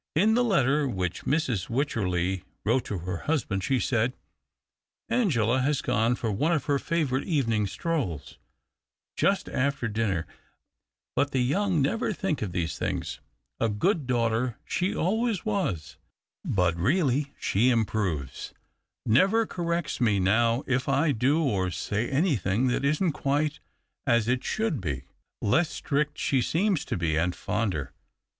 [0.15, 1.67] In the letter which Mrs.
[1.67, 4.13] "VYycherley wrote to her husband, she said
[5.09, 8.39] —"Angela has gone for one of her favourite evening strolls—
[9.15, 10.25] just after dinner—
[11.15, 13.19] l)ut the young never think of these things.
[13.59, 15.97] A good daughter she always was,
[16.43, 18.49] but really she 236 THE OCTAVE OF CLAUDIUS.
[18.49, 18.53] improves.
[19.29, 23.59] Never corrects me now if I do or say anything that isn't quite
[24.07, 25.03] as it should be.
[25.43, 27.91] Less strict she seems to be, and fonder.